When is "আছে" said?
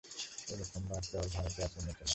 1.61-1.77